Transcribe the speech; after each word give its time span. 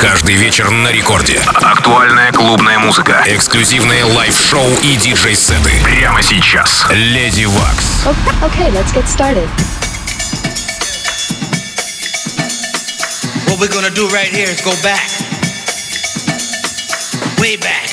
Каждый 0.00 0.34
вечер 0.36 0.70
на 0.70 0.88
рекорде. 0.90 1.38
Актуальная 1.46 2.32
клубная 2.32 2.78
музыка. 2.78 3.22
Эксклюзивные 3.26 4.04
лайв-шоу 4.04 4.66
и 4.82 4.96
диджей-сеты. 4.96 5.70
Прямо 5.84 6.22
сейчас. 6.22 6.86
Леди 6.90 7.44
Вакс. 7.44 8.06
Okay, 8.40 8.70
let's 8.72 8.92
get 8.94 9.06
started. 9.06 9.48
What 13.46 13.60
we're 13.60 13.68
gonna 13.68 13.90
do 13.90 14.08
right 14.08 14.34
here 14.34 14.48
is 14.48 14.62
go 14.62 14.72
back. 14.82 15.06
Way 17.38 17.56
back. 17.56 17.90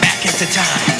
Back 0.00 0.24
into 0.24 0.46
time. 0.52 0.99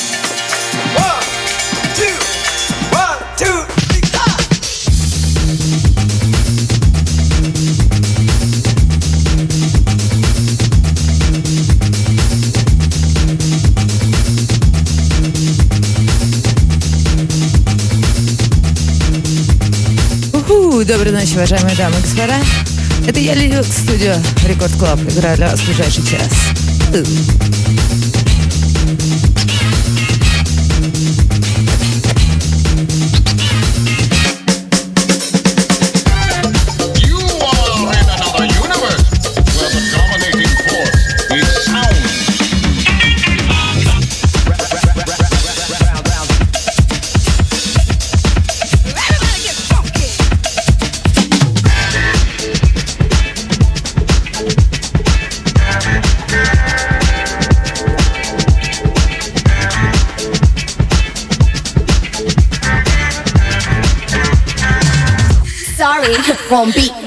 Уху, 20.81 20.89
доброй 20.89 21.13
ночи, 21.13 21.35
уважаемые 21.35 21.77
дамы 21.77 21.99
и 21.99 22.01
господа. 22.01 22.37
Это 23.07 23.21
я, 23.21 23.35
Лилит, 23.35 23.67
студио 23.67 24.15
Рекорд 24.49 24.73
Клаб. 24.79 24.99
Играю 25.03 25.37
для 25.37 25.51
вас 25.51 25.61
в 25.61 25.67
ближайший 25.67 26.03
час. 26.07 28.00
Won't 66.51 66.75
beat. 66.75 67.00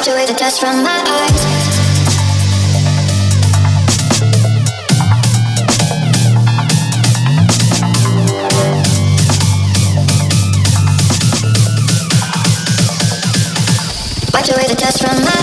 Wipe 0.00 0.08
away 0.14 0.24
the 0.24 0.32
dust 0.32 0.60
from 0.60 0.82
my 0.82 1.04
eyes. 1.06 1.44
Wipe 14.32 14.48
away 14.48 14.66
the 14.68 14.74
dust 14.74 15.02
from 15.02 15.22
my 15.22 15.39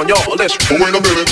on 0.00 0.08
y'all. 0.08 0.36
Let's 0.36 0.56
rewind 0.70 0.96
a 0.96 1.00
minute. 1.00 1.29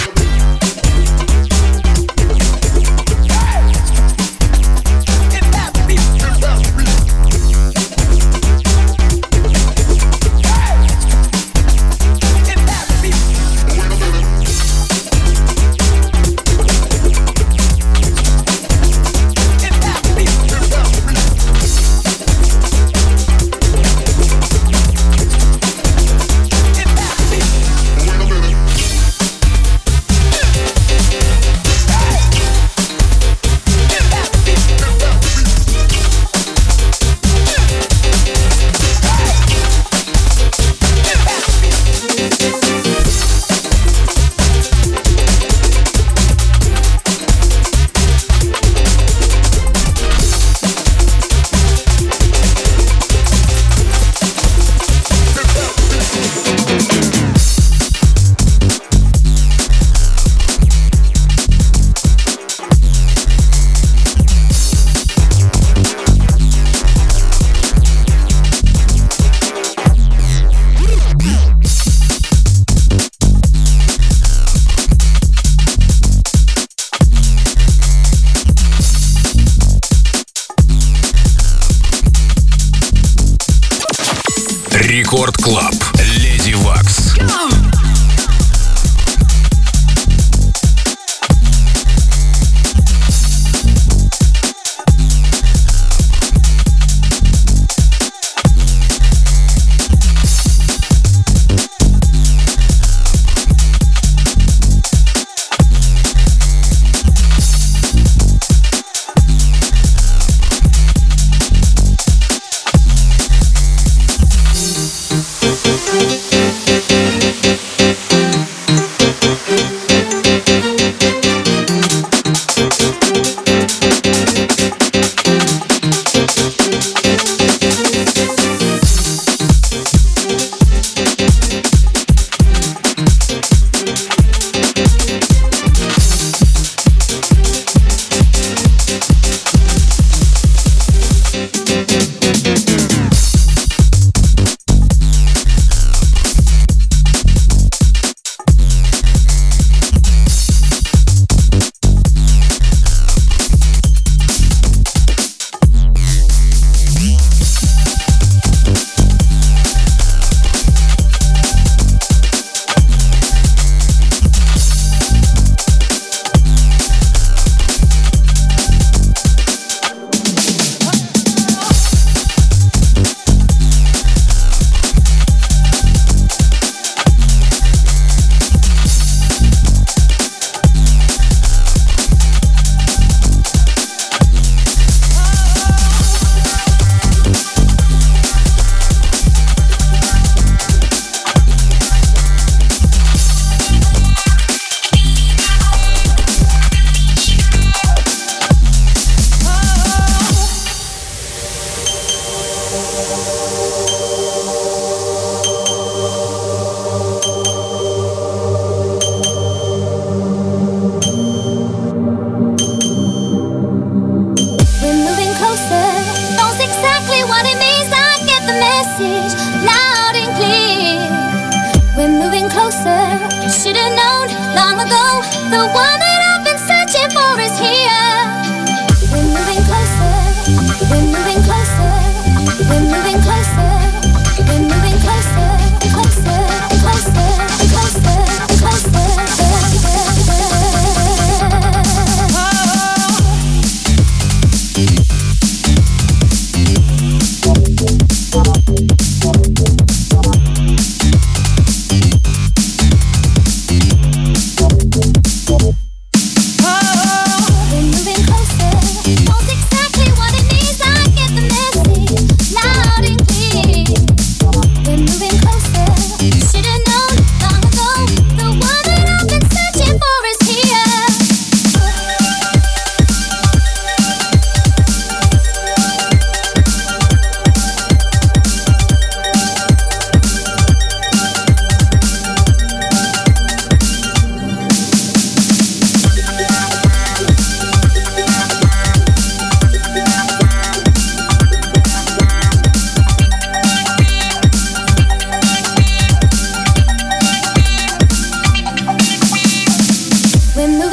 Рекорд 84.99 85.37
Клаб. 85.37 85.75
Леди 86.01 86.55
Вакс. 86.55 87.15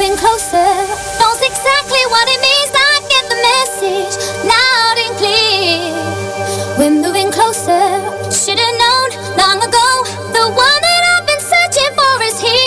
getting 0.06 0.18
closer. 0.18 0.70
Knows 1.18 1.40
exactly 1.42 2.02
what 2.10 2.28
it 2.28 2.40
means. 2.40 2.70
I 2.74 3.02
get 3.10 3.24
the 3.28 3.38
message 3.50 4.14
loud 4.46 4.96
and 5.02 5.16
clear. 5.18 5.90
We're 6.78 6.90
moving 6.90 7.32
closer. 7.32 7.82
Should've 8.30 8.78
known 8.78 9.10
long 9.36 9.58
ago. 9.58 10.04
The 10.32 10.46
one 10.54 10.80
that 10.86 11.02
I've 11.12 11.26
been 11.26 11.40
searching 11.40 11.90
for 11.98 12.22
is 12.22 12.38
here. 12.40 12.66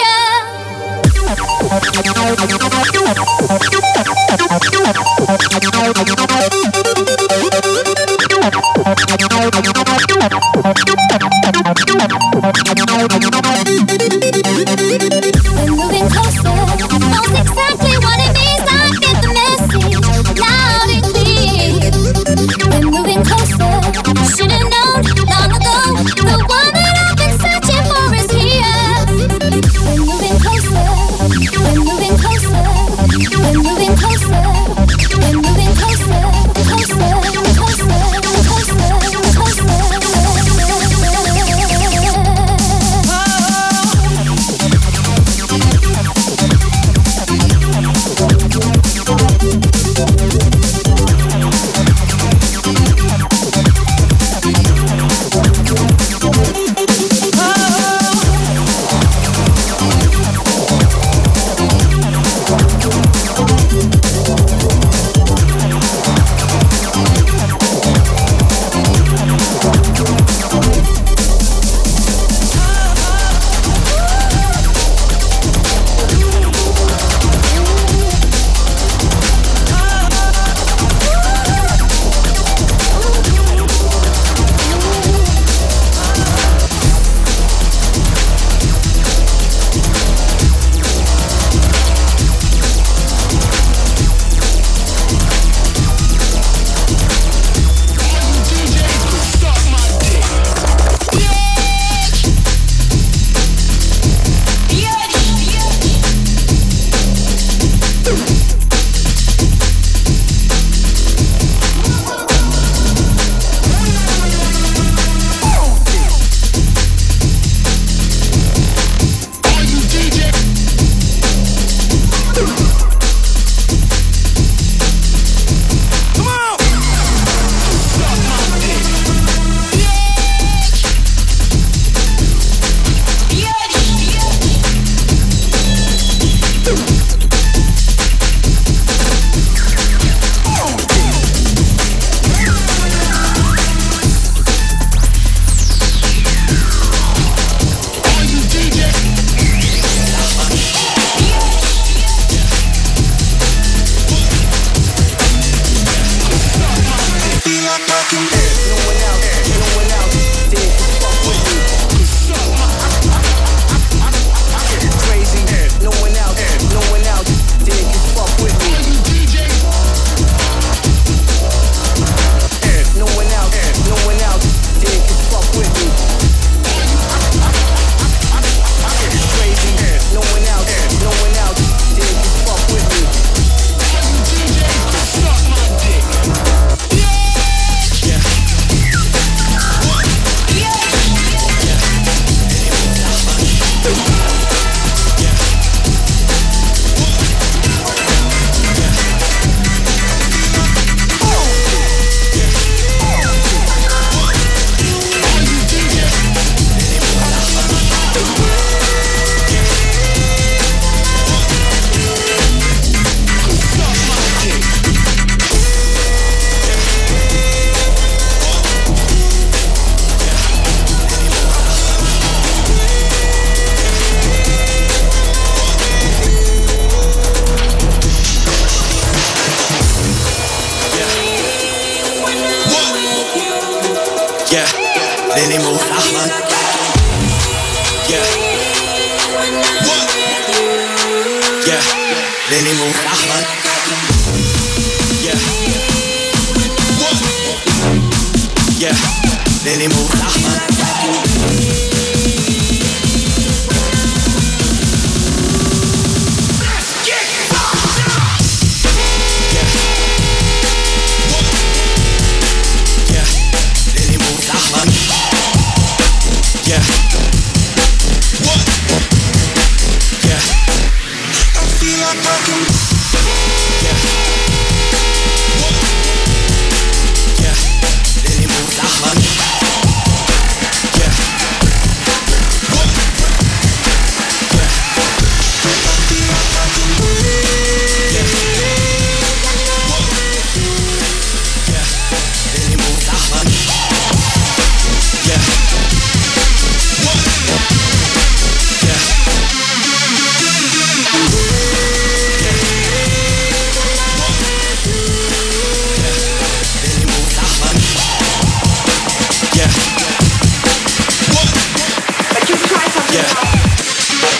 Yeah. 313.12 313.24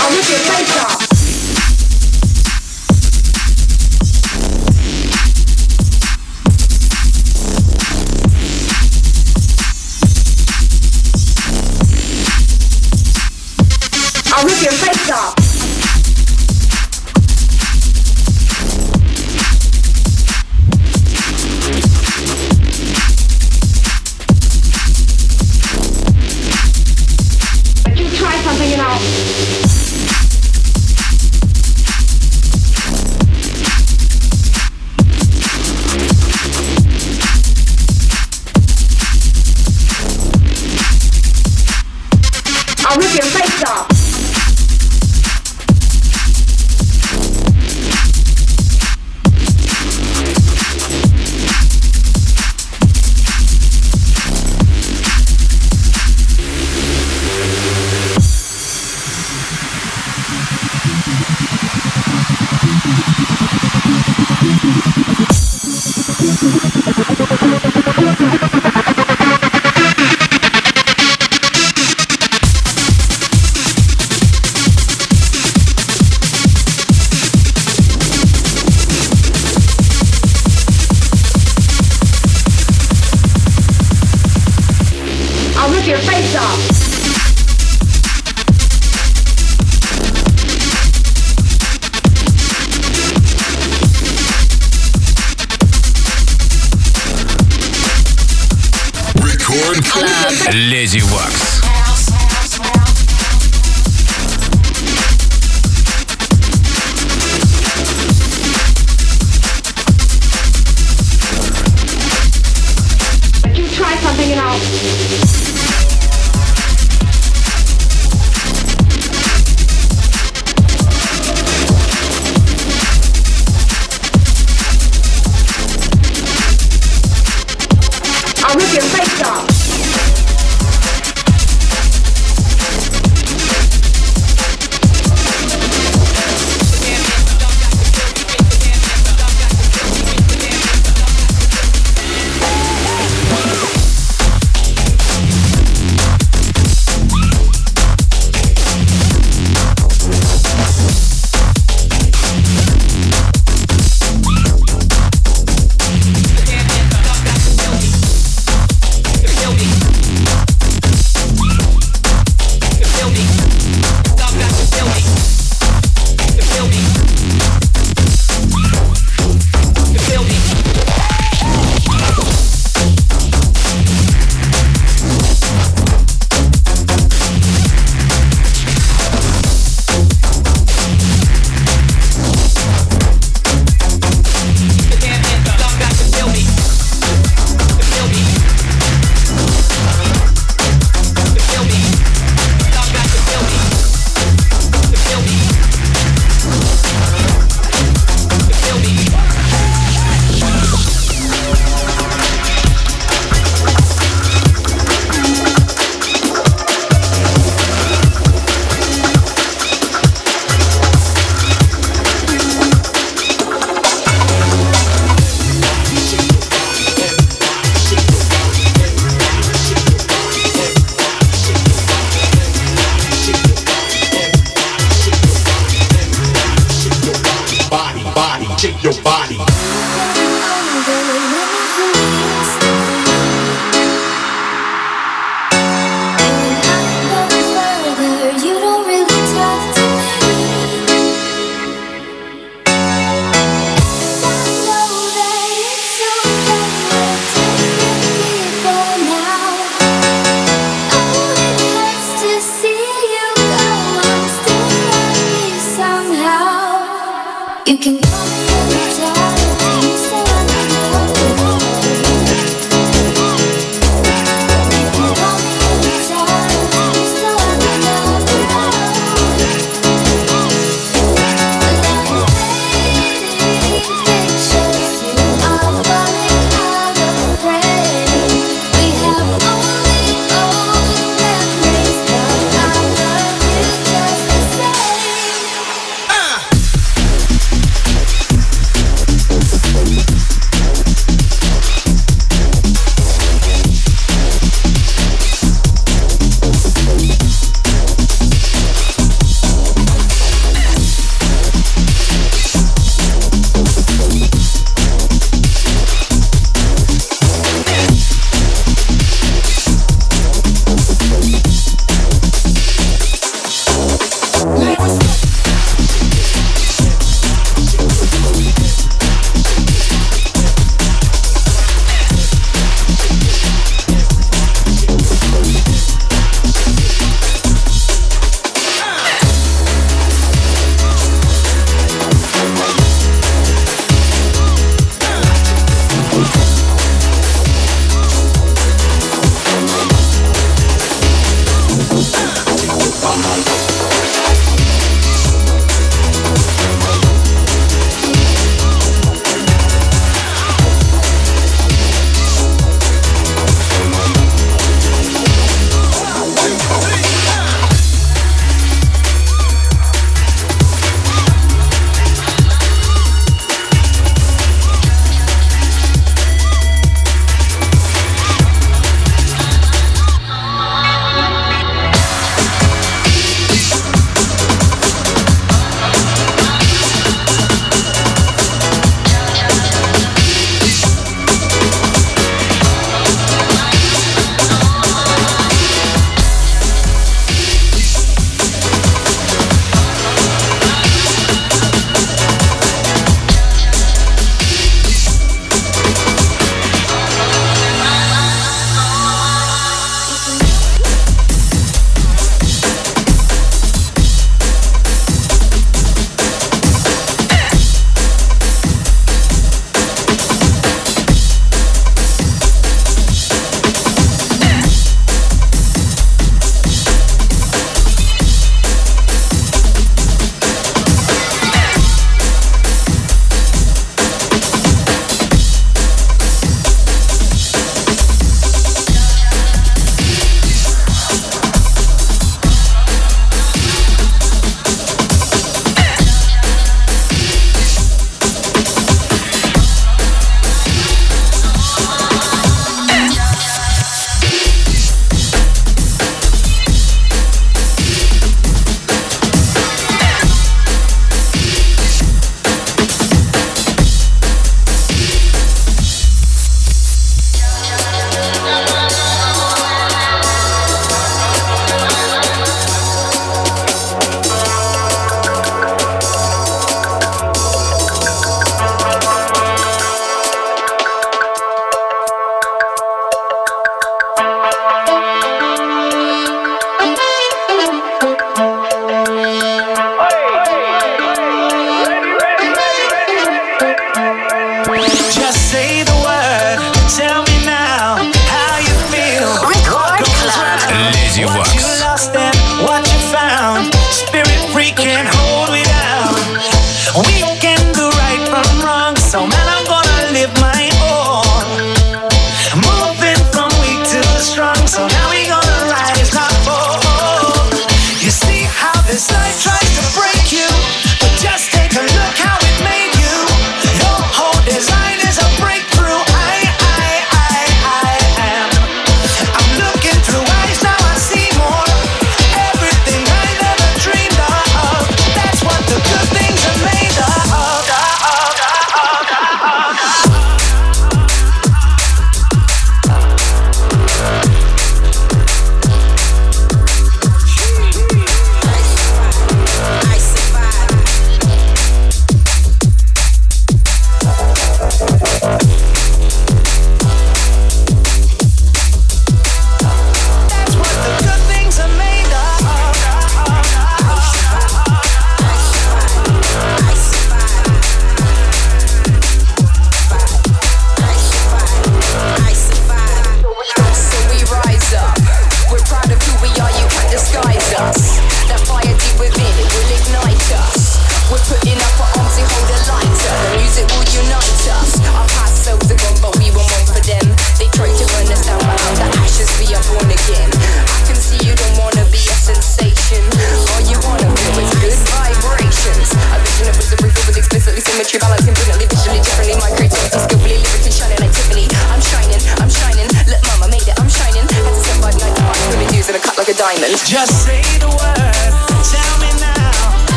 I'm 0.00 0.16
with 0.16 0.28
your 0.28 0.38
face 0.40 0.76
off. 0.82 1.05